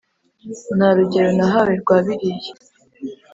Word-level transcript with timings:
Nta 0.77 0.89
rugero 0.97 1.29
nahawe 1.37 1.73
rwa 1.81 1.97
biriya 2.05 2.53